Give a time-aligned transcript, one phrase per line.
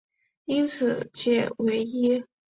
[0.45, 2.23] 因此解唯一。